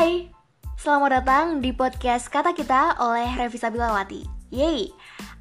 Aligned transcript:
Hai, 0.00 0.32
selamat 0.80 1.10
datang 1.12 1.46
di 1.60 1.76
podcast 1.76 2.32
Kata 2.32 2.56
Kita 2.56 2.96
oleh 3.04 3.36
Revisa 3.36 3.68
Bilawati 3.68 4.24
Yeay, 4.48 4.88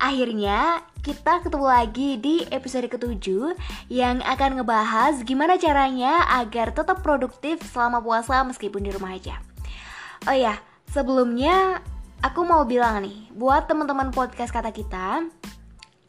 akhirnya 0.03 0.83
kita 0.99 1.39
ketemu 1.39 1.63
lagi 1.63 2.19
di 2.19 2.43
episode 2.51 2.91
ketujuh 2.91 3.55
Yang 3.87 4.19
akan 4.19 4.59
ngebahas 4.59 5.23
gimana 5.23 5.55
caranya 5.55 6.27
agar 6.43 6.75
tetap 6.75 6.99
produktif 6.99 7.63
selama 7.71 8.03
puasa 8.03 8.43
meskipun 8.43 8.83
di 8.83 8.91
rumah 8.91 9.15
aja. 9.15 9.39
Oh 10.27 10.35
ya, 10.35 10.59
sebelumnya 10.91 11.79
aku 12.19 12.43
mau 12.43 12.67
bilang 12.67 12.99
nih 13.07 13.31
Buat 13.31 13.71
teman-teman 13.71 14.11
podcast 14.11 14.51
Kata 14.51 14.75
Kita 14.75 15.23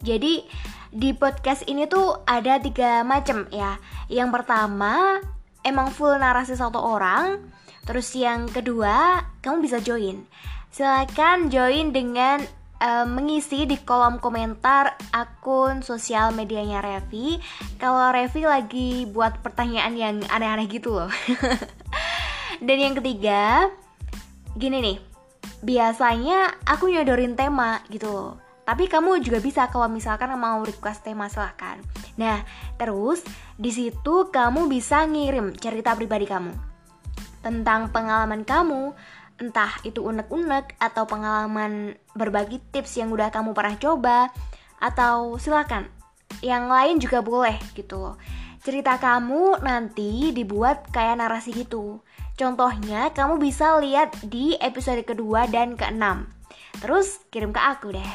Jadi 0.03 0.43
di 0.91 1.15
podcast 1.15 1.71
ini 1.71 1.87
tuh 1.87 2.27
ada 2.27 2.59
tiga 2.59 3.07
macam 3.07 3.47
ya. 3.55 3.79
Yang 4.11 4.43
pertama 4.43 5.23
emang 5.63 5.95
full 5.95 6.19
narasi 6.19 6.59
satu 6.59 6.83
orang 6.83 7.60
Terus 7.89 8.13
yang 8.17 8.47
kedua, 8.51 9.25
kamu 9.41 9.65
bisa 9.65 9.81
join. 9.81 10.25
Silakan 10.71 11.51
join 11.51 11.91
dengan 11.91 12.45
uh, 12.81 13.07
mengisi 13.07 13.69
di 13.69 13.77
kolom 13.81 14.19
komentar 14.19 14.97
akun 15.13 15.85
sosial 15.85 16.33
medianya 16.35 16.83
Revi. 16.83 17.39
Kalau 17.77 18.11
Revi 18.11 18.43
lagi 18.45 18.91
buat 19.09 19.41
pertanyaan 19.45 19.95
yang 19.95 20.17
aneh-aneh 20.29 20.67
gitu 20.67 20.97
loh. 20.97 21.11
Dan 22.67 22.77
yang 22.77 22.95
ketiga, 22.99 23.73
gini 24.57 24.79
nih. 24.85 24.99
Biasanya 25.61 26.65
aku 26.65 26.89
nyodorin 26.89 27.37
tema 27.37 27.85
gitu 27.93 28.09
loh. 28.09 28.33
Tapi 28.65 28.87
kamu 28.87 29.19
juga 29.25 29.43
bisa 29.43 29.67
kalau 29.67 29.91
misalkan 29.91 30.31
mau 30.39 30.63
request 30.63 31.03
tema 31.03 31.27
silahkan. 31.27 31.83
Nah, 32.15 32.47
terus 32.79 33.25
di 33.59 33.75
situ 33.75 34.31
kamu 34.31 34.71
bisa 34.71 35.03
ngirim 35.11 35.51
cerita 35.59 35.99
pribadi 35.99 36.31
kamu 36.31 36.70
tentang 37.41 37.93
pengalaman 37.93 38.45
kamu, 38.45 38.93
entah 39.41 39.73
itu 39.83 40.05
unek-unek 40.05 40.77
atau 40.77 41.09
pengalaman 41.09 41.97
berbagi 42.13 42.61
tips 42.73 43.01
yang 43.01 43.09
udah 43.09 43.33
kamu 43.33 43.57
pernah 43.57 43.77
coba, 43.81 44.19
atau 44.81 45.37
silakan 45.37 45.89
yang 46.41 46.69
lain 46.69 47.01
juga 47.01 47.21
boleh 47.21 47.57
gitu 47.77 48.01
loh. 48.01 48.17
Cerita 48.61 49.01
kamu 49.01 49.65
nanti 49.65 50.37
dibuat 50.37 50.93
kayak 50.93 51.21
narasi 51.21 51.57
gitu. 51.57 52.05
Contohnya 52.37 53.13
kamu 53.13 53.41
bisa 53.41 53.81
lihat 53.81 54.13
di 54.25 54.57
episode 54.61 55.01
kedua 55.05 55.49
dan 55.49 55.77
keenam. 55.81 56.29
Terus 56.81 57.25
kirim 57.33 57.57
ke 57.57 57.61
aku 57.61 57.97
deh. 57.97 58.13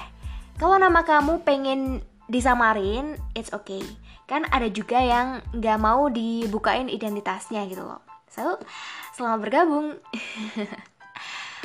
Kalau 0.61 0.77
nama 0.77 1.01
kamu 1.01 1.41
pengen 1.41 2.05
disamarin, 2.29 3.17
it's 3.33 3.53
okay. 3.53 3.81
Kan 4.25 4.45
ada 4.49 4.69
juga 4.69 5.01
yang 5.01 5.41
nggak 5.53 5.77
mau 5.81 6.09
dibukain 6.09 6.89
identitasnya 6.89 7.65
gitu 7.69 7.85
loh. 7.85 8.01
So, 8.35 8.59
selamat 9.15 9.47
bergabung. 9.47 9.95
Oke, 9.95 10.75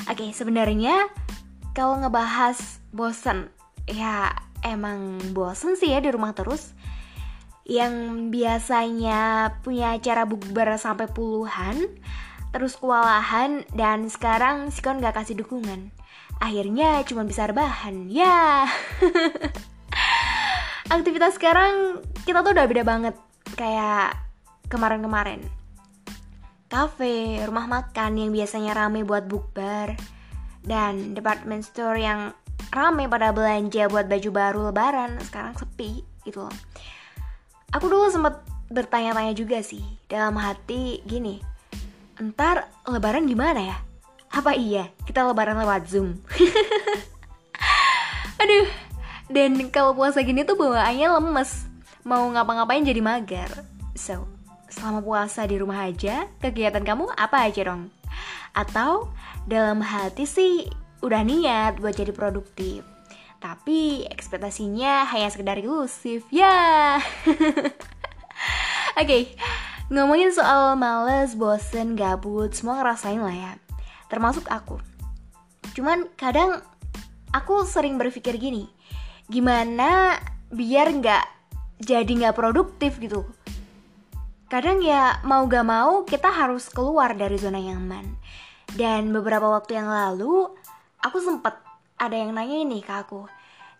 okay, 0.06 0.30
sebenarnya 0.30 1.10
kalau 1.74 1.98
ngebahas 1.98 2.78
bosen, 2.94 3.50
ya 3.90 4.30
emang 4.62 5.18
bosen 5.34 5.74
sih 5.74 5.90
ya 5.90 5.98
di 5.98 6.14
rumah 6.14 6.30
terus. 6.30 6.70
Yang 7.66 8.22
biasanya 8.30 9.50
punya 9.66 9.98
acara 9.98 10.22
bukber 10.22 10.78
sampai 10.78 11.10
puluhan, 11.10 11.90
terus 12.54 12.78
kewalahan 12.78 13.66
dan 13.74 14.06
sekarang 14.06 14.70
Sikon 14.70 15.02
gak 15.02 15.18
kasih 15.18 15.42
dukungan. 15.42 15.90
Akhirnya 16.38 17.02
cuma 17.02 17.26
bisa 17.26 17.50
rebahan. 17.50 18.06
Ya. 18.06 18.70
Aktivitas 20.94 21.34
sekarang 21.34 21.98
kita 22.22 22.46
tuh 22.46 22.54
udah 22.54 22.66
beda 22.70 22.86
banget 22.86 23.18
kayak 23.58 24.14
kemarin-kemarin 24.70 25.42
kafe, 26.70 27.42
rumah 27.42 27.66
makan 27.66 28.16
yang 28.16 28.30
biasanya 28.30 28.78
rame 28.78 29.02
buat 29.02 29.26
bukber, 29.26 29.98
dan 30.62 31.18
department 31.18 31.66
store 31.66 31.98
yang 31.98 32.30
rame 32.70 33.10
pada 33.10 33.34
belanja 33.34 33.90
buat 33.90 34.06
baju 34.06 34.30
baru 34.30 34.60
lebaran 34.70 35.18
sekarang 35.26 35.58
sepi 35.58 36.06
gitu 36.22 36.46
loh. 36.46 36.56
Aku 37.74 37.90
dulu 37.90 38.06
sempet 38.06 38.38
bertanya-tanya 38.70 39.34
juga 39.34 39.58
sih 39.66 39.82
dalam 40.06 40.38
hati 40.38 41.02
gini, 41.02 41.42
entar 42.22 42.70
lebaran 42.86 43.26
gimana 43.26 43.74
ya? 43.74 43.76
Apa 44.30 44.54
iya 44.54 44.86
kita 45.04 45.26
lebaran 45.26 45.58
lewat 45.58 45.90
zoom? 45.90 46.22
Aduh, 48.40 48.66
dan 49.26 49.58
kalau 49.74 49.92
puasa 49.92 50.22
gini 50.22 50.46
tuh 50.46 50.54
bawaannya 50.54 51.18
lemes, 51.18 51.66
mau 52.06 52.30
ngapa-ngapain 52.30 52.86
jadi 52.86 53.02
mager. 53.02 53.50
So, 53.98 54.24
selama 54.70 55.02
puasa 55.02 55.44
di 55.44 55.58
rumah 55.58 55.84
aja, 55.84 56.30
kegiatan 56.38 56.86
kamu 56.86 57.10
apa 57.18 57.50
aja 57.50 57.68
dong? 57.68 57.90
Atau 58.54 59.10
dalam 59.44 59.82
hati 59.82 60.24
sih 60.24 60.70
udah 61.02 61.26
niat 61.26 61.82
buat 61.82 61.98
jadi 61.98 62.14
produktif, 62.14 62.86
tapi 63.42 64.06
ekspektasinya 64.06 65.10
hanya 65.10 65.28
sekedar 65.28 65.58
ilusif, 65.58 66.24
ya. 66.30 66.98
Oke, 68.96 68.96
okay, 68.96 69.22
ngomongin 69.90 70.30
soal 70.30 70.78
males, 70.78 71.34
bosen, 71.34 71.98
gabut, 71.98 72.54
semua 72.54 72.80
ngerasain 72.80 73.20
lah 73.20 73.34
ya. 73.34 73.52
Termasuk 74.06 74.46
aku. 74.50 74.78
Cuman 75.74 76.10
kadang 76.18 76.62
aku 77.30 77.66
sering 77.66 77.98
berpikir 77.98 78.38
gini, 78.38 78.66
gimana 79.30 80.18
biar 80.50 80.90
nggak 80.90 81.24
jadi 81.80 82.10
nggak 82.10 82.36
produktif 82.36 83.00
gitu 83.00 83.24
kadang 84.50 84.82
ya 84.82 85.22
mau 85.22 85.46
gak 85.46 85.62
mau 85.62 86.02
kita 86.02 86.26
harus 86.26 86.66
keluar 86.66 87.14
dari 87.14 87.38
zona 87.38 87.62
nyaman. 87.62 88.18
Dan 88.74 89.14
beberapa 89.14 89.46
waktu 89.46 89.78
yang 89.78 89.86
lalu, 89.86 90.50
aku 90.98 91.22
sempet 91.22 91.54
ada 91.94 92.18
yang 92.18 92.34
nanya 92.34 92.58
ini 92.58 92.82
ke 92.82 92.90
aku. 92.90 93.30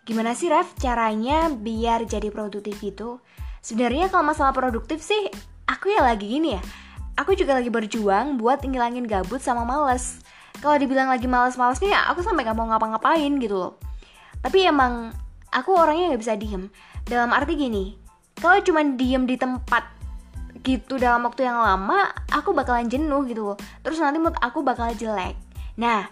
Gimana 0.07 0.31
sih 0.31 0.47
Ref 0.47 0.71
caranya 0.79 1.51
biar 1.51 2.07
jadi 2.07 2.31
produktif 2.31 2.79
itu? 2.79 3.19
Sebenarnya 3.59 4.07
kalau 4.07 4.25
masalah 4.25 4.55
produktif 4.55 5.03
sih, 5.03 5.27
aku 5.67 5.91
ya 5.91 6.07
lagi 6.07 6.25
gini 6.25 6.55
ya. 6.55 6.63
Aku 7.19 7.35
juga 7.35 7.59
lagi 7.59 7.67
berjuang 7.67 8.39
buat 8.39 8.63
ngilangin 8.63 9.05
gabut 9.05 9.43
sama 9.43 9.67
males. 9.67 10.23
Kalau 10.63 10.79
dibilang 10.79 11.11
lagi 11.11 11.27
males-malesnya 11.27 11.89
ya 11.91 12.01
aku 12.07 12.23
sampai 12.23 12.47
gak 12.47 12.55
mau 12.55 12.71
ngapa-ngapain 12.71 13.31
gitu 13.43 13.59
loh. 13.59 13.73
Tapi 14.39 14.71
emang 14.71 15.11
aku 15.51 15.75
orangnya 15.75 16.15
gak 16.15 16.21
bisa 16.23 16.33
diem. 16.39 16.71
Dalam 17.03 17.35
arti 17.35 17.59
gini, 17.59 17.99
kalau 18.39 18.63
cuma 18.63 18.81
diem 18.83 19.27
di 19.27 19.35
tempat 19.35 20.00
gitu 20.61 21.01
dalam 21.01 21.25
waktu 21.25 21.49
yang 21.49 21.57
lama 21.57 22.13
aku 22.29 22.53
bakalan 22.53 22.87
jenuh 22.87 23.25
gitu 23.25 23.53
loh. 23.53 23.57
Terus 23.81 23.97
nanti 23.97 24.21
mood 24.21 24.37
aku 24.37 24.61
bakal 24.61 24.93
jelek. 24.93 25.33
Nah 25.77 26.05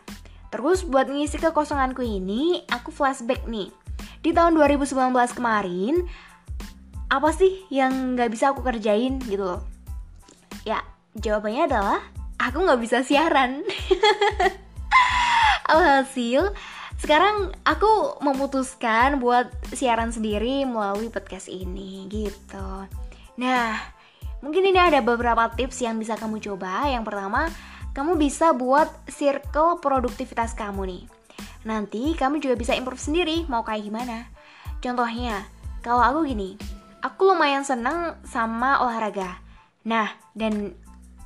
terus 0.49 0.81
buat 0.81 1.05
ngisi 1.05 1.37
kekosonganku 1.37 2.01
ini 2.01 2.65
aku 2.69 2.89
flashback 2.89 3.45
nih. 3.45 3.69
Di 4.19 4.33
tahun 4.33 4.57
2019 4.57 5.13
kemarin 5.37 6.03
apa 7.09 7.29
sih 7.33 7.65
yang 7.73 8.17
nggak 8.17 8.29
bisa 8.33 8.53
aku 8.53 8.65
kerjain 8.65 9.21
gitu 9.29 9.45
loh? 9.45 9.61
Ya 10.65 10.81
jawabannya 11.17 11.69
adalah 11.69 12.01
aku 12.41 12.65
nggak 12.65 12.81
bisa 12.81 13.05
siaran. 13.05 13.61
Alhasil 15.69 16.49
sekarang 16.99 17.55
aku 17.63 18.19
memutuskan 18.19 19.23
buat 19.23 19.47
siaran 19.71 20.11
sendiri 20.11 20.67
melalui 20.67 21.07
podcast 21.07 21.47
ini 21.47 22.11
gitu. 22.11 22.91
Nah 23.39 23.98
Mungkin 24.39 24.63
ini 24.71 24.79
ada 24.79 25.03
beberapa 25.03 25.51
tips 25.51 25.83
yang 25.83 25.99
bisa 25.99 26.15
kamu 26.15 26.39
coba. 26.39 26.87
Yang 26.87 27.11
pertama, 27.11 27.51
kamu 27.91 28.15
bisa 28.15 28.55
buat 28.55 28.87
circle 29.11 29.83
produktivitas 29.83 30.55
kamu 30.55 30.81
nih. 30.87 31.03
Nanti 31.67 32.15
kamu 32.15 32.39
juga 32.39 32.55
bisa 32.55 32.71
improve 32.71 33.01
sendiri 33.01 33.43
mau 33.51 33.67
kayak 33.67 33.83
gimana. 33.83 34.31
Contohnya, 34.79 35.43
kalau 35.83 35.99
aku 35.99 36.31
gini, 36.31 36.55
aku 37.03 37.35
lumayan 37.35 37.67
seneng 37.67 38.15
sama 38.23 38.79
olahraga. 38.79 39.43
Nah, 39.83 40.07
dan 40.31 40.71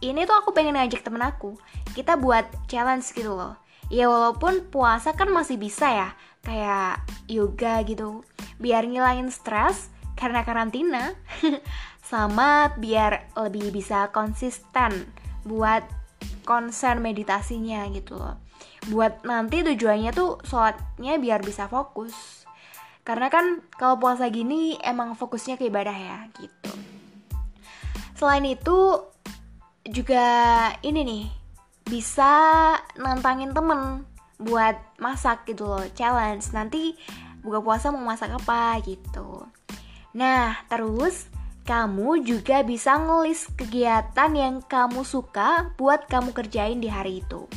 ini 0.01 0.25
tuh 0.25 0.33
aku 0.33 0.49
pengen 0.49 0.73
ngajak 0.73 1.05
temen 1.05 1.21
aku. 1.21 1.53
Kita 1.93 2.17
buat 2.17 2.49
challenge 2.65 3.13
gitu 3.13 3.37
loh. 3.37 3.53
Ya 3.93 4.09
walaupun 4.09 4.73
puasa 4.73 5.13
kan 5.13 5.29
masih 5.29 5.61
bisa 5.61 5.85
ya, 5.85 6.09
kayak 6.41 7.05
yoga 7.29 7.85
gitu. 7.85 8.25
Biar 8.57 8.89
ngilangin 8.89 9.29
stres 9.29 9.93
karena 10.17 10.41
karantina. 10.41 11.13
sama 12.03 12.75
biar 12.75 13.31
lebih 13.39 13.71
bisa 13.71 14.11
konsisten 14.11 15.07
buat 15.47 15.87
konsen 16.43 16.99
meditasinya 16.99 17.87
gitu 17.95 18.19
loh. 18.19 18.35
Buat 18.91 19.23
nanti 19.23 19.63
tujuannya 19.63 20.11
tuh 20.11 20.43
sholatnya 20.43 21.15
biar 21.17 21.39
bisa 21.39 21.71
fokus. 21.71 22.43
Karena 23.07 23.31
kan 23.31 23.63
kalau 23.75 23.99
puasa 23.99 24.27
gini 24.27 24.75
emang 24.83 25.15
fokusnya 25.15 25.55
ke 25.55 25.67
ibadah 25.71 25.95
ya 25.95 26.27
gitu. 26.39 26.71
Selain 28.19 28.43
itu 28.43 28.99
juga 29.87 30.27
ini 30.83 31.03
nih 31.03 31.25
bisa 31.83 32.31
nantangin 32.95 33.51
temen 33.51 34.07
buat 34.39 34.75
masak 34.99 35.47
gitu 35.47 35.67
loh 35.67 35.83
challenge. 35.95 36.51
Nanti 36.51 36.95
buka 37.43 37.59
puasa 37.59 37.91
mau 37.91 38.03
masak 38.03 38.35
apa 38.35 38.79
gitu. 38.83 39.47
Nah 40.15 40.63
terus 40.71 41.27
kamu 41.63 42.27
juga 42.27 42.59
bisa 42.59 42.99
ngelis 42.99 43.47
kegiatan 43.55 44.31
yang 44.35 44.59
kamu 44.67 45.07
suka 45.07 45.71
buat 45.79 46.11
kamu 46.11 46.35
kerjain 46.35 46.83
di 46.83 46.91
hari 46.91 47.23
itu. 47.23 47.47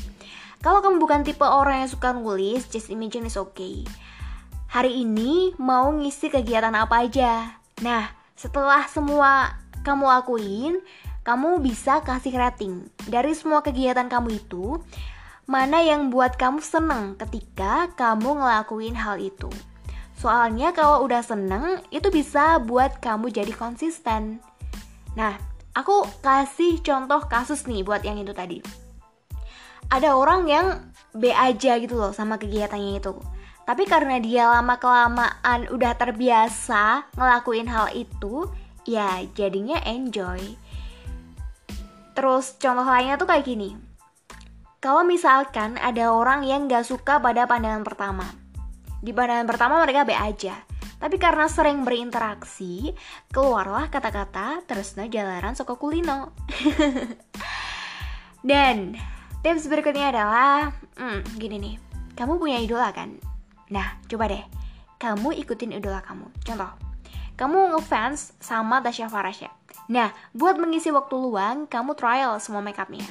Kalau 0.63 0.79
kamu 0.79 1.03
bukan 1.03 1.27
tipe 1.27 1.43
orang 1.43 1.83
yang 1.83 1.91
suka 1.91 2.15
nulis, 2.15 2.71
just 2.71 2.87
imagine 2.91 3.27
is 3.27 3.35
okay. 3.35 3.83
Hari 4.71 5.03
ini 5.03 5.55
mau 5.59 5.91
ngisi 5.91 6.31
kegiatan 6.31 6.75
apa 6.75 7.07
aja. 7.07 7.59
Nah, 7.83 8.11
setelah 8.39 8.87
semua 8.87 9.59
kamu 9.83 10.07
lakuin, 10.07 10.75
kamu 11.27 11.59
bisa 11.59 11.99
kasih 12.03 12.35
rating. 12.39 12.87
Dari 13.11 13.35
semua 13.35 13.63
kegiatan 13.63 14.07
kamu 14.07 14.39
itu, 14.39 14.79
mana 15.51 15.83
yang 15.83 16.15
buat 16.15 16.39
kamu 16.39 16.63
seneng 16.63 17.19
ketika 17.19 17.91
kamu 17.99 18.39
ngelakuin 18.39 18.95
hal 18.95 19.19
itu. 19.19 19.51
Soalnya 20.27 20.75
kalau 20.75 21.07
udah 21.07 21.23
seneng, 21.23 21.79
itu 21.95 22.11
bisa 22.11 22.59
buat 22.59 22.99
kamu 22.99 23.31
jadi 23.31 23.55
konsisten. 23.55 24.43
Nah, 25.15 25.39
aku 25.71 26.03
kasih 26.19 26.83
contoh 26.83 27.23
kasus 27.31 27.63
nih 27.71 27.87
buat 27.87 28.03
yang 28.03 28.19
itu 28.19 28.35
tadi. 28.35 28.59
Ada 29.87 30.19
orang 30.19 30.51
yang 30.51 30.67
B 31.15 31.31
aja 31.31 31.79
gitu 31.79 31.95
loh 31.95 32.11
sama 32.11 32.43
kegiatannya 32.43 32.99
itu. 32.99 33.15
Tapi 33.71 33.87
karena 33.87 34.19
dia 34.19 34.51
lama-kelamaan 34.51 35.71
udah 35.71 35.95
terbiasa 35.95 37.07
ngelakuin 37.15 37.71
hal 37.71 37.95
itu, 37.95 38.51
ya 38.83 39.23
jadinya 39.31 39.79
enjoy. 39.87 40.43
Terus 42.19 42.59
contoh 42.59 42.83
lainnya 42.83 43.15
tuh 43.15 43.31
kayak 43.31 43.47
gini. 43.47 43.79
Kalau 44.83 45.07
misalkan 45.07 45.79
ada 45.79 46.11
orang 46.11 46.43
yang 46.43 46.67
gak 46.67 46.83
suka 46.83 47.23
pada 47.23 47.47
pandangan 47.47 47.87
pertama, 47.87 48.27
di 49.07 49.15
pandangan 49.15 49.47
pertama 49.47 49.79
mereka 49.79 50.03
B 50.03 50.11
aja. 50.11 50.59
Tapi 50.99 51.15
karena 51.21 51.47
sering 51.47 51.87
berinteraksi, 51.87 52.91
keluarlah 53.31 53.87
kata-kata 53.87 54.67
Tresno 54.67 55.07
Jalaran 55.07 55.55
Soko 55.55 55.79
Kulino. 55.79 56.35
Dan 58.51 58.99
tips 59.47 59.71
berikutnya 59.71 60.11
adalah, 60.11 60.75
hmm, 60.99 61.39
gini 61.39 61.57
nih, 61.63 61.75
kamu 62.19 62.41
punya 62.41 62.59
idola 62.59 62.91
kan? 62.91 63.15
Nah, 63.71 64.01
coba 64.11 64.27
deh, 64.27 64.43
kamu 64.99 65.39
ikutin 65.47 65.77
idola 65.77 66.03
kamu. 66.03 66.27
Contoh, 66.43 66.73
kamu 67.39 67.77
ngefans 67.77 68.35
sama 68.43 68.83
Tasya 68.83 69.07
Farasya. 69.07 69.53
Nah, 69.93 70.11
buat 70.35 70.59
mengisi 70.59 70.91
waktu 70.91 71.15
luang, 71.15 71.71
kamu 71.71 71.95
trial 71.95 72.41
semua 72.43 72.65
makeupnya. 72.65 73.07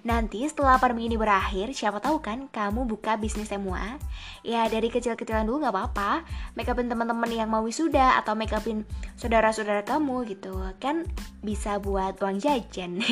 Nanti 0.00 0.48
setelah 0.48 0.80
pandemi 0.80 1.12
ini 1.12 1.20
berakhir, 1.20 1.76
siapa 1.76 2.00
tahu 2.00 2.24
kan 2.24 2.48
kamu 2.48 2.88
buka 2.88 3.20
bisnis 3.20 3.52
semua. 3.52 4.00
Ya 4.40 4.64
dari 4.64 4.88
kecil-kecilan 4.88 5.44
dulu 5.44 5.60
nggak 5.60 5.76
apa-apa. 5.76 6.24
Makeupin 6.56 6.88
teman-teman 6.88 7.28
yang 7.28 7.52
mau 7.52 7.60
wisuda 7.60 8.16
atau 8.16 8.32
makeupin 8.32 8.88
saudara-saudara 9.20 9.84
kamu 9.84 10.24
gitu 10.32 10.56
kan 10.80 11.04
bisa 11.44 11.76
buat 11.76 12.16
uang 12.16 12.40
jajan. 12.40 13.04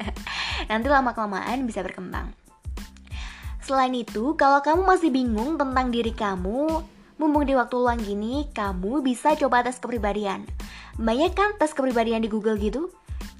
Nanti 0.70 0.86
lama 0.86 1.10
kelamaan 1.10 1.66
bisa 1.66 1.82
berkembang. 1.82 2.30
Selain 3.58 3.92
itu, 3.92 4.38
kalau 4.38 4.62
kamu 4.62 4.86
masih 4.86 5.10
bingung 5.12 5.58
tentang 5.58 5.90
diri 5.90 6.14
kamu, 6.14 6.80
mumpung 7.18 7.44
di 7.44 7.52
waktu 7.52 7.76
luang 7.76 8.00
gini, 8.00 8.48
kamu 8.54 9.02
bisa 9.04 9.34
coba 9.34 9.66
tes 9.66 9.76
kepribadian. 9.76 10.46
Banyak 10.96 11.34
kan 11.34 11.58
tes 11.58 11.74
kepribadian 11.74 12.22
di 12.22 12.30
Google 12.30 12.56
gitu? 12.56 12.94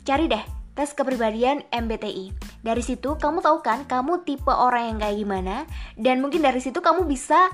Cari 0.04 0.28
deh 0.28 0.57
tes 0.78 0.94
kepribadian 0.94 1.66
MBTI. 1.74 2.30
Dari 2.62 2.82
situ 2.86 3.18
kamu 3.18 3.42
tahu 3.42 3.66
kan 3.66 3.82
kamu 3.82 4.22
tipe 4.22 4.54
orang 4.54 4.94
yang 4.94 4.98
kayak 5.02 5.16
gimana 5.18 5.56
dan 5.98 6.22
mungkin 6.22 6.38
dari 6.38 6.62
situ 6.62 6.78
kamu 6.78 7.02
bisa 7.10 7.50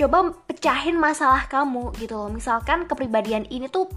coba 0.00 0.32
pecahin 0.48 0.96
masalah 0.96 1.44
kamu 1.44 1.92
gitu 2.00 2.16
loh. 2.16 2.32
Misalkan 2.32 2.88
kepribadian 2.88 3.44
ini 3.52 3.68
tuh 3.68 3.92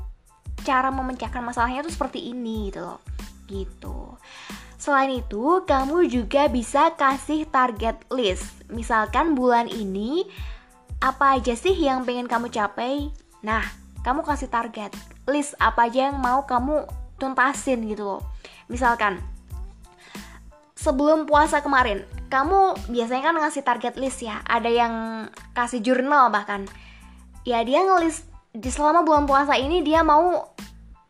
cara 0.68 0.92
memecahkan 0.92 1.39
masalahnya 1.39 1.88
tuh 1.88 1.95
seperti 1.95 2.36
ini 2.36 2.68
gitu 2.68 2.83
loh. 2.83 3.00
Gitu. 3.48 4.19
Selain 4.75 5.13
itu, 5.13 5.62
kamu 5.63 6.09
juga 6.09 6.50
bisa 6.50 6.92
kasih 6.98 7.45
target 7.48 8.01
list. 8.09 8.50
Misalkan 8.68 9.38
bulan 9.38 9.69
ini 9.69 10.25
apa 11.00 11.38
aja 11.38 11.53
sih 11.53 11.77
yang 11.77 12.01
pengen 12.01 12.25
kamu 12.25 12.50
capai? 12.50 13.13
Nah, 13.45 13.62
kamu 14.01 14.25
kasih 14.25 14.50
target 14.50 14.89
list 15.30 15.53
apa 15.62 15.86
aja 15.86 16.09
yang 16.09 16.18
mau 16.18 16.50
kamu 16.50 16.89
tuntasin 17.21 17.86
gitu 17.86 18.18
loh 18.18 18.21
misalkan 18.71 19.19
sebelum 20.79 21.27
puasa 21.29 21.59
kemarin 21.62 22.07
kamu 22.31 22.73
biasanya 22.88 23.29
kan 23.29 23.38
ngasih 23.44 23.63
target 23.68 24.00
list 24.00 24.23
ya. 24.23 24.39
Ada 24.47 24.71
yang 24.71 24.94
kasih 25.51 25.83
jurnal 25.83 26.31
bahkan. 26.31 26.63
Ya 27.44 27.59
dia 27.68 27.83
ngelis 27.83 28.23
di 28.56 28.71
selama 28.71 29.03
bulan 29.03 29.27
puasa 29.27 29.59
ini 29.59 29.83
dia 29.83 30.00
mau 30.01 30.56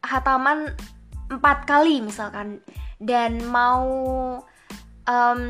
hataman 0.02 0.74
empat 1.30 1.69
kali 1.69 2.02
misalkan. 2.02 2.66
Dan 2.98 3.46
mau 3.46 3.86
um, 5.06 5.42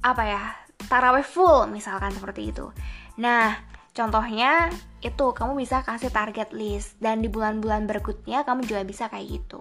apa 0.00 0.22
ya 0.22 0.42
taraweh 0.86 1.26
full 1.26 1.66
misalkan 1.66 2.14
seperti 2.14 2.54
itu. 2.54 2.70
Nah 3.18 3.70
Contohnya 3.90 4.70
itu 5.02 5.34
kamu 5.34 5.58
bisa 5.58 5.82
kasih 5.82 6.14
target 6.14 6.54
list. 6.54 6.96
Dan 7.02 7.20
di 7.20 7.28
bulan-bulan 7.28 7.90
berikutnya 7.90 8.46
kamu 8.46 8.64
juga 8.64 8.82
bisa 8.86 9.10
kayak 9.10 9.26
gitu. 9.26 9.60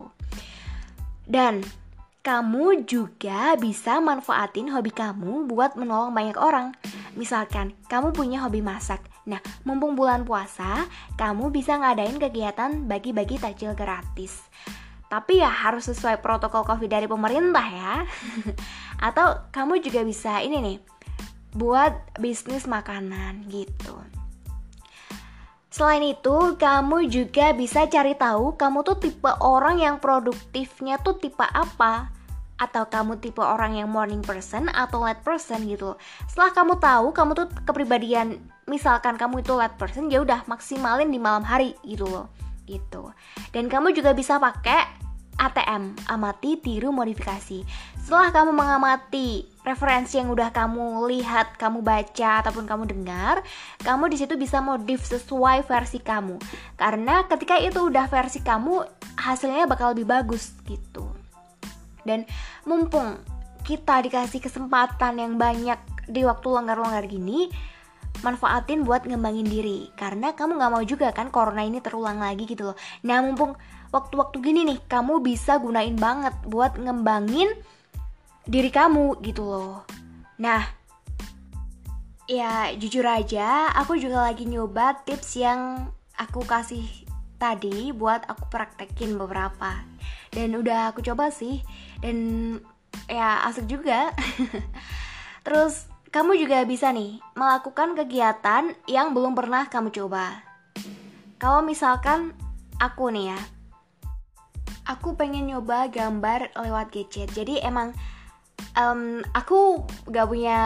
Dan 1.30 1.62
kamu 2.26 2.90
juga 2.90 3.54
bisa 3.56 4.02
manfaatin 4.02 4.74
hobi 4.74 4.90
kamu 4.90 5.46
buat 5.46 5.78
menolong 5.78 6.12
banyak 6.12 6.38
orang. 6.42 6.74
Misalkan 7.14 7.78
kamu 7.86 8.12
punya 8.12 8.42
hobi 8.42 8.66
masak. 8.66 9.06
Nah, 9.30 9.38
mumpung 9.62 9.94
bulan 9.94 10.26
puasa, 10.26 10.90
kamu 11.16 11.54
bisa 11.54 11.78
ngadain 11.78 12.18
kegiatan 12.18 12.90
bagi-bagi 12.90 13.38
takjil 13.38 13.78
gratis. 13.78 14.42
Tapi 15.06 15.42
ya 15.42 15.50
harus 15.50 15.86
sesuai 15.86 16.18
protokol 16.22 16.66
Covid 16.66 16.90
dari 16.90 17.06
pemerintah 17.06 17.68
ya. 17.70 17.94
Atau 19.08 19.46
kamu 19.54 19.80
juga 19.86 20.02
bisa 20.02 20.42
ini 20.42 20.58
nih, 20.60 20.78
buat 21.54 21.94
bisnis 22.18 22.66
makanan 22.66 23.46
gitu. 23.48 24.19
Selain 25.80 26.04
itu, 26.04 26.60
kamu 26.60 27.08
juga 27.08 27.56
bisa 27.56 27.88
cari 27.88 28.12
tahu 28.12 28.60
kamu 28.60 28.84
tuh 28.84 29.00
tipe 29.00 29.32
orang 29.40 29.80
yang 29.80 29.96
produktifnya 29.96 31.00
tuh 31.00 31.16
tipe 31.16 31.40
apa 31.40 32.12
atau 32.60 32.84
kamu 32.84 33.24
tipe 33.24 33.40
orang 33.40 33.80
yang 33.80 33.88
morning 33.88 34.20
person 34.20 34.68
atau 34.68 35.00
late 35.00 35.24
person 35.24 35.64
gitu. 35.72 35.96
Setelah 36.28 36.52
kamu 36.52 36.84
tahu 36.84 37.16
kamu 37.16 37.32
tuh 37.32 37.48
kepribadian 37.64 38.44
misalkan 38.68 39.16
kamu 39.16 39.40
itu 39.40 39.56
late 39.56 39.80
person 39.80 40.12
ya 40.12 40.20
udah 40.20 40.44
maksimalin 40.52 41.08
di 41.08 41.16
malam 41.16 41.48
hari 41.48 41.80
gitu 41.88 42.04
loh. 42.12 42.28
Gitu. 42.68 43.16
Dan 43.56 43.72
kamu 43.72 43.96
juga 43.96 44.12
bisa 44.12 44.36
pakai 44.36 44.84
ATM, 45.40 45.96
amati, 46.12 46.60
tiru, 46.60 46.92
modifikasi. 46.92 47.64
Setelah 48.00 48.34
kamu 48.34 48.52
mengamati 48.56 49.46
referensi 49.62 50.18
yang 50.18 50.34
udah 50.34 50.50
kamu 50.50 51.06
lihat, 51.14 51.60
kamu 51.62 51.86
baca 51.86 52.42
ataupun 52.42 52.66
kamu 52.66 52.90
dengar, 52.90 53.46
kamu 53.86 54.10
di 54.10 54.18
situ 54.18 54.34
bisa 54.40 54.64
modif 54.64 55.06
sesuai 55.06 55.68
versi 55.68 56.02
kamu. 56.02 56.42
Karena 56.74 57.28
ketika 57.30 57.60
itu 57.62 57.92
udah 57.92 58.10
versi 58.10 58.42
kamu, 58.42 58.82
hasilnya 59.20 59.70
bakal 59.70 59.94
lebih 59.94 60.10
bagus 60.10 60.58
gitu. 60.66 61.06
Dan 62.02 62.26
mumpung 62.66 63.22
kita 63.62 64.02
dikasih 64.02 64.42
kesempatan 64.42 65.22
yang 65.22 65.38
banyak 65.38 65.78
di 66.10 66.26
waktu 66.26 66.48
longgar-longgar 66.50 67.06
gini, 67.06 67.54
manfaatin 68.26 68.84
buat 68.84 69.08
ngembangin 69.08 69.48
diri 69.48 69.88
karena 69.96 70.36
kamu 70.36 70.60
nggak 70.60 70.72
mau 70.72 70.84
juga 70.84 71.08
kan 71.16 71.32
corona 71.32 71.64
ini 71.64 71.80
terulang 71.80 72.20
lagi 72.20 72.44
gitu 72.44 72.72
loh 72.72 72.78
nah 73.06 73.24
mumpung 73.24 73.56
waktu-waktu 73.96 74.38
gini 74.44 74.68
nih 74.68 74.80
kamu 74.92 75.24
bisa 75.24 75.56
gunain 75.58 75.96
banget 75.96 76.36
buat 76.46 76.76
ngembangin 76.76 77.48
diri 78.50 78.74
kamu 78.74 79.22
gitu 79.22 79.46
loh. 79.46 79.86
Nah 80.42 80.66
ya 82.26 82.74
jujur 82.74 83.06
aja 83.06 83.70
aku 83.78 83.98
juga 84.02 84.26
lagi 84.26 84.50
nyoba 84.50 85.06
tips 85.06 85.38
yang 85.38 85.90
aku 86.18 86.42
kasih 86.46 86.86
tadi 87.38 87.94
buat 87.94 88.26
aku 88.26 88.50
praktekin 88.50 89.22
beberapa. 89.22 89.86
Dan 90.34 90.58
udah 90.58 90.90
aku 90.90 91.06
coba 91.06 91.30
sih 91.30 91.62
dan 92.02 92.58
ya 93.06 93.46
asik 93.46 93.70
juga. 93.70 94.10
Terus 95.46 95.86
kamu 96.10 96.42
juga 96.42 96.66
bisa 96.66 96.90
nih 96.90 97.22
melakukan 97.38 97.94
kegiatan 97.94 98.74
yang 98.90 99.14
belum 99.14 99.38
pernah 99.38 99.70
kamu 99.70 99.94
coba. 99.94 100.42
Kalau 101.38 101.62
misalkan 101.62 102.34
aku 102.82 103.14
nih 103.14 103.38
ya 103.38 103.40
aku 104.90 105.14
pengen 105.14 105.54
nyoba 105.54 105.86
gambar 105.94 106.50
lewat 106.58 106.90
gadget. 106.90 107.30
Jadi 107.30 107.62
emang 107.62 107.94
um, 108.80 109.20
aku 109.36 109.84
gak 110.08 110.28
punya 110.32 110.60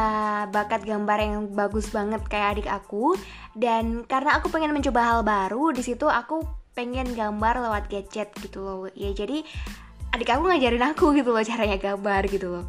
bakat 0.54 0.86
gambar 0.86 1.18
yang 1.18 1.36
bagus 1.52 1.90
banget 1.90 2.22
kayak 2.30 2.60
adik 2.60 2.70
aku. 2.70 3.18
Dan 3.58 4.06
karena 4.06 4.38
aku 4.38 4.54
pengen 4.54 4.72
mencoba 4.72 5.02
hal 5.02 5.20
baru 5.26 5.74
di 5.74 5.82
situ 5.82 6.06
aku 6.06 6.46
pengen 6.78 7.14
gambar 7.14 7.66
lewat 7.66 7.90
gadget 7.90 8.30
gitu 8.38 8.62
loh. 8.62 8.86
Ya 8.94 9.10
jadi 9.14 9.42
adik 10.14 10.30
aku 10.30 10.46
ngajarin 10.46 10.86
aku 10.94 11.18
gitu 11.18 11.34
loh 11.34 11.42
caranya 11.42 11.78
gambar 11.82 12.22
gitu 12.30 12.48
loh. 12.50 12.66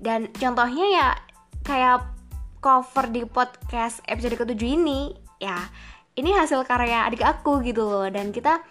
Dan 0.00 0.30
contohnya 0.34 0.86
ya 0.90 1.08
kayak 1.62 2.02
cover 2.60 3.08
di 3.08 3.24
podcast 3.24 4.04
episode 4.04 4.36
ketujuh 4.36 4.76
ini 4.76 5.16
ya 5.40 5.56
ini 6.18 6.36
hasil 6.36 6.66
karya 6.66 7.06
adik 7.06 7.22
aku 7.22 7.62
gitu 7.62 7.86
loh. 7.86 8.06
Dan 8.10 8.34
kita 8.34 8.62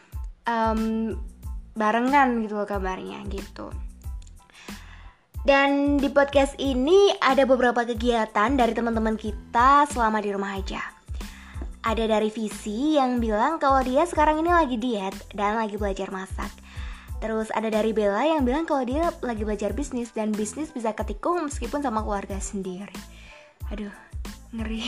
um, 0.48 1.16
barengan 1.76 2.44
gitu 2.44 2.60
loh 2.60 2.68
kabarnya 2.68 3.24
gitu. 3.32 3.72
Dan 5.40 5.96
di 5.96 6.12
podcast 6.12 6.60
ini 6.60 7.16
ada 7.24 7.48
beberapa 7.48 7.88
kegiatan 7.88 8.60
dari 8.60 8.76
teman-teman 8.76 9.16
kita 9.16 9.88
selama 9.88 10.20
di 10.20 10.36
rumah 10.36 10.60
aja. 10.60 10.84
Ada 11.80 12.12
dari 12.12 12.28
Visi 12.28 13.00
yang 13.00 13.24
bilang 13.24 13.56
kalau 13.56 13.80
dia 13.80 14.04
sekarang 14.04 14.44
ini 14.44 14.52
lagi 14.52 14.76
diet 14.76 15.16
dan 15.32 15.56
lagi 15.56 15.80
belajar 15.80 16.12
masak. 16.12 16.52
Terus 17.24 17.48
ada 17.56 17.72
dari 17.72 17.96
Bella 17.96 18.24
yang 18.28 18.44
bilang 18.44 18.68
kalau 18.68 18.84
dia 18.84 19.16
lagi 19.24 19.48
belajar 19.48 19.72
bisnis 19.72 20.12
dan 20.12 20.36
bisnis 20.36 20.76
bisa 20.76 20.92
ketikung 20.92 21.48
meskipun 21.48 21.80
sama 21.80 22.04
keluarga 22.04 22.36
sendiri. 22.40 22.96
Aduh, 23.72 23.92
ngeri. 24.52 24.84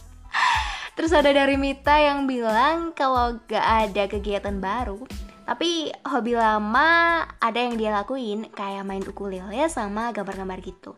Terus 0.96 1.12
ada 1.16 1.32
dari 1.32 1.56
Mita 1.56 1.96
yang 1.96 2.28
bilang 2.28 2.92
kalau 2.92 3.40
gak 3.48 3.88
ada 3.88 4.04
kegiatan 4.04 4.60
baru, 4.60 5.00
tapi 5.42 5.90
hobi 6.06 6.38
lama 6.38 7.22
ada 7.42 7.58
yang 7.58 7.74
dia 7.74 7.90
lakuin 7.90 8.46
kayak 8.52 8.86
main 8.86 9.02
ukulele 9.02 9.66
sama 9.68 10.14
gambar-gambar 10.14 10.58
gitu. 10.62 10.94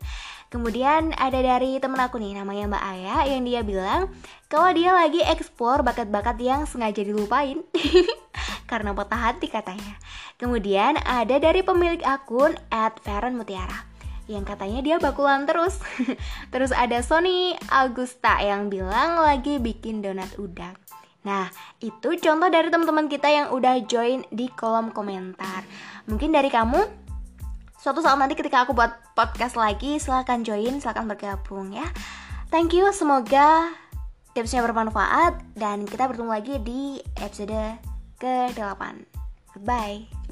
Kemudian 0.53 1.11
ada 1.17 1.41
dari 1.41 1.81
temen 1.81 1.97
aku 1.99 2.21
nih 2.21 2.37
namanya 2.37 2.69
Mbak 2.69 2.83
Aya 2.85 3.17
yang 3.27 3.43
dia 3.43 3.61
bilang 3.65 4.13
kalau 4.47 4.71
dia 4.71 4.93
lagi 4.93 5.19
eksplor 5.19 5.81
bakat-bakat 5.81 6.37
yang 6.39 6.63
sengaja 6.69 7.01
dilupain 7.01 7.65
karena 8.71 8.93
patah 8.93 9.33
hati 9.33 9.49
katanya. 9.49 9.97
Kemudian 10.37 11.01
ada 11.01 11.35
dari 11.41 11.65
pemilik 11.65 11.99
akun 12.05 12.53
at 12.69 13.01
Mutiara 13.33 13.95
yang 14.25 14.45
katanya 14.45 14.81
dia 14.81 14.95
bakulan 14.97 15.45
terus. 15.45 15.81
terus 16.53 16.73
ada 16.73 17.01
Sony 17.01 17.53
Augusta 17.69 18.41
yang 18.41 18.69
bilang 18.69 19.21
lagi 19.21 19.61
bikin 19.61 20.01
donat 20.01 20.29
udang. 20.37 20.84
Nah, 21.25 21.49
itu 21.81 22.15
contoh 22.21 22.47
dari 22.53 22.69
teman-teman 22.69 23.09
kita 23.09 23.27
yang 23.27 23.47
udah 23.49 23.81
join 23.89 24.21
di 24.29 24.45
kolom 24.53 24.93
komentar. 24.93 25.65
Mungkin 26.05 26.29
dari 26.29 26.53
kamu, 26.53 26.85
suatu 27.81 27.99
saat 28.05 28.15
nanti 28.21 28.37
ketika 28.37 28.63
aku 28.63 28.77
buat 28.77 28.93
podcast 29.17 29.57
lagi, 29.57 29.97
silahkan 29.97 30.45
join, 30.45 30.77
silahkan 30.77 31.09
bergabung 31.09 31.73
ya. 31.73 31.89
Thank 32.53 32.77
you, 32.77 32.93
semoga 32.93 33.73
tipsnya 34.37 34.61
bermanfaat 34.61 35.57
dan 35.57 35.89
kita 35.89 36.05
bertemu 36.05 36.29
lagi 36.29 36.55
di 36.61 37.01
episode 37.17 37.81
ke-8. 38.21 38.83
Bye. 39.63 40.24